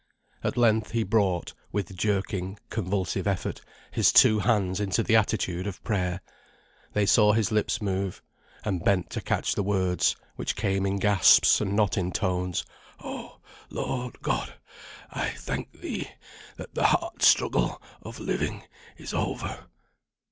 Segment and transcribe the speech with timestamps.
[0.43, 3.61] At length he brought (with jerking, convulsive effort)
[3.91, 6.21] his two hands into the attitude of prayer.
[6.93, 8.19] They saw his lips move,
[8.65, 12.65] and bent to catch the words, which came in gasps, and not in tones.
[13.03, 14.55] "Oh Lord God!
[15.11, 16.09] I thank thee,
[16.57, 18.63] that the hard struggle of living
[18.97, 19.65] is over."